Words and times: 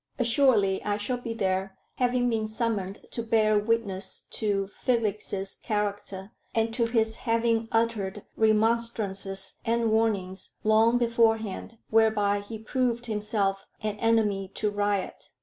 "Assuredly 0.17 0.83
I 0.83 0.97
shall 0.97 1.17
be 1.19 1.35
there, 1.35 1.77
having 1.97 2.27
been 2.27 2.47
summoned 2.47 3.05
to 3.11 3.21
bear 3.21 3.59
witness 3.59 4.21
to 4.31 4.65
Felix's 4.65 5.53
character, 5.53 6.31
and 6.55 6.73
to 6.73 6.87
his 6.87 7.17
having 7.17 7.67
uttered 7.71 8.25
remonstrances 8.35 9.59
and 9.63 9.91
warnings 9.91 10.53
long 10.63 10.97
beforehand 10.97 11.77
whereby 11.91 12.39
he 12.39 12.57
proved 12.57 13.05
himself 13.05 13.67
an 13.83 13.95
enemy 13.97 14.47
to 14.55 14.71
riot. 14.71 15.29